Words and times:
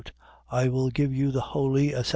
I 0.49 0.67
will 0.67 0.89
give 0.89 1.13
you 1.13 1.29
the 1.29 1.41
holy, 1.41 1.89
etc. 1.93 2.09